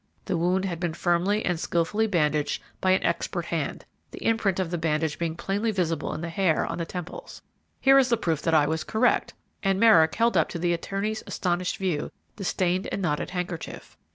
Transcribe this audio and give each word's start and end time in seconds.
The 0.25 0.35
wound 0.35 0.65
had 0.65 0.79
been 0.79 0.95
firmly 0.95 1.45
and 1.45 1.59
skillfully 1.59 2.07
bandaged 2.07 2.59
by 2.81 2.89
an 2.89 3.03
expert 3.03 3.45
hand, 3.45 3.85
the 4.09 4.25
imprint 4.25 4.59
of 4.59 4.71
the 4.71 4.79
bandage 4.79 5.19
being 5.19 5.35
plainly 5.35 5.69
visible 5.69 6.11
in 6.15 6.21
the 6.21 6.29
hair 6.29 6.65
on 6.65 6.79
the 6.79 6.87
temples. 6.87 7.43
Here 7.79 7.99
is 7.99 8.09
the 8.09 8.17
proof 8.17 8.41
that 8.41 8.55
I 8.55 8.65
was 8.65 8.83
correct," 8.83 9.35
and 9.61 9.79
Merrick 9.79 10.15
held 10.15 10.35
up 10.37 10.49
to 10.49 10.57
the 10.57 10.73
attorney's 10.73 11.21
astonished 11.27 11.77
view 11.77 12.09
the 12.37 12.43
stained 12.43 12.89
and 12.91 12.99
knotted 12.99 13.29
handkerchief. 13.29 13.95